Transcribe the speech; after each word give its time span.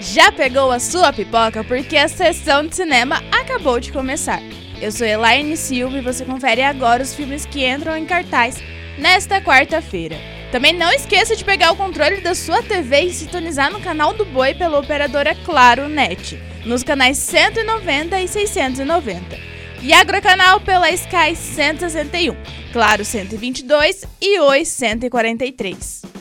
Já 0.00 0.30
pegou 0.32 0.70
a 0.70 0.78
sua 0.78 1.12
pipoca 1.12 1.62
porque 1.64 1.96
a 1.96 2.08
sessão 2.08 2.66
de 2.66 2.76
cinema 2.76 3.22
acabou 3.32 3.80
de 3.80 3.92
começar. 3.92 4.40
Eu 4.80 4.92
sou 4.92 5.06
Elaine 5.06 5.56
Silva 5.56 5.98
e 5.98 6.02
você 6.02 6.24
confere 6.24 6.62
agora 6.62 7.02
os 7.02 7.14
filmes 7.14 7.44
que 7.44 7.66
entram 7.66 7.96
em 7.96 8.06
cartaz 8.06 8.56
nesta 8.96 9.40
quarta-feira. 9.40 10.16
Também 10.50 10.72
não 10.72 10.90
esqueça 10.90 11.36
de 11.36 11.44
pegar 11.44 11.72
o 11.72 11.76
controle 11.76 12.20
da 12.20 12.34
sua 12.34 12.62
TV 12.62 13.00
e 13.02 13.12
sintonizar 13.12 13.70
no 13.70 13.80
canal 13.80 14.14
do 14.14 14.24
Boi 14.24 14.54
pela 14.54 14.78
operadora 14.78 15.34
Claro 15.44 15.88
Net, 15.88 16.40
nos 16.64 16.82
canais 16.82 17.18
190 17.18 18.20
e 18.20 18.28
690. 18.28 19.38
E 19.82 19.92
Agrocanal 19.92 20.60
pela 20.60 20.90
Sky 20.90 21.36
161, 21.36 22.34
Claro 22.72 23.04
122 23.04 24.04
e 24.20 24.40
Oi 24.40 24.64
143. 24.64 26.17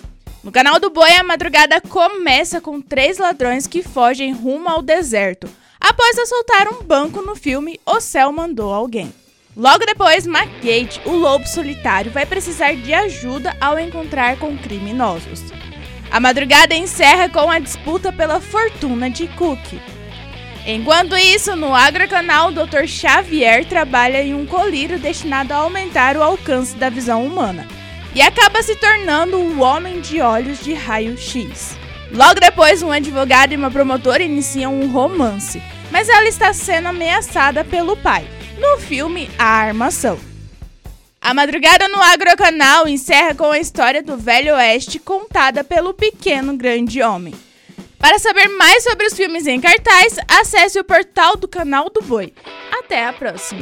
No 0.48 0.54
canal 0.54 0.80
do 0.80 0.90
Boi, 0.90 1.12
a 1.12 1.26
madrugada 1.26 1.82
começa 1.82 2.62
com 2.62 2.80
três 2.80 3.18
ladrões 3.18 3.68
que 3.68 3.84
fogem 3.84 4.32
rumo 4.32 4.70
ao 4.70 4.82
deserto, 4.82 5.46
após 5.78 6.18
assaltar 6.18 6.70
um 6.70 6.82
banco 6.82 7.22
no 7.22 7.36
filme 7.36 7.78
O 7.86 8.00
Céu 8.00 8.32
Mandou 8.32 8.73
Alguém. 8.73 9.14
Logo 9.58 9.86
depois, 9.86 10.26
McGate, 10.26 11.02
o 11.04 11.12
lobo 11.12 11.46
solitário, 11.46 12.14
vai 12.14 12.26
precisar 12.26 12.76
de 12.76 12.94
ajuda 12.94 13.58
ao 13.60 13.78
encontrar 13.78 14.40
com 14.40 14.58
criminosos. 14.58 15.42
A 16.10 16.18
madrugada 16.18 16.73
encerra 16.73 17.28
com 17.28 17.52
a 17.52 17.59
disputa 17.59 18.14
pela 18.14 18.40
fortuna 18.40 19.09
de 19.09 19.28
Cook. 19.28 19.73
Enquanto 20.66 21.18
isso, 21.18 21.58
no 21.58 21.76
Agrocanal, 21.76 22.52
o 22.52 22.54
Dr. 22.54 22.88
Xavier 22.88 23.66
trabalha 23.66 24.23
em 24.23 24.34
um 24.34 24.45
colírio 24.45 24.98
destinado 24.98 25.54
a 25.54 25.58
aumentar 25.58 26.16
o 26.16 26.23
alcance 26.23 26.73
da 26.78 26.90
visão 26.90 27.26
humana 27.26 27.68
e 28.18 28.22
acaba 28.24 28.64
se 28.64 28.76
tornando 28.76 29.38
o 29.38 29.60
homem 29.60 30.02
de 30.02 30.22
olhos 30.22 30.64
de 30.64 30.74
raio-x. 30.74 31.78
Logo 32.12 32.40
depois, 32.40 32.82
um 32.82 32.92
advogado 32.92 33.54
e 33.54 33.56
uma 33.56 33.70
promotora 33.70 34.24
iniciam 34.24 34.74
um 34.74 34.92
romance, 34.92 35.62
mas 35.92 36.09
ela 36.09 36.28
está 36.28 36.52
sendo 36.52 36.88
ameaçada 36.88 37.64
pelo 37.64 37.96
pai, 37.96 38.28
no 38.58 38.80
filme 38.80 39.30
A 39.38 39.46
Armação. 39.46 40.20
A 41.22 41.32
Madrugada 41.32 41.88
no 41.90 42.02
Agrocanal 42.02 42.88
encerra 42.88 43.36
com 43.36 43.52
a 43.52 43.59
história 43.59 44.02
do 44.02 44.18
Velho 44.18 44.56
Oeste 44.56 44.98
contada 44.98 45.64
pelo 45.64 45.94
pequeno 45.94 46.58
grande 46.58 47.04
homem. 47.04 47.36
Para 48.00 48.18
saber 48.18 48.48
mais 48.48 48.84
sobre 48.84 49.06
os 49.06 49.14
filmes 49.14 49.46
em 49.46 49.62
cartaz, 49.62 50.18
acesse 50.28 50.80
o 50.80 50.84
portal 50.84 51.38
do 51.38 51.48
canal 51.48 51.88
do 51.92 52.02
Boi. 52.02 52.34
Até 52.72 53.06
a 53.06 53.14
próxima! 53.14 53.62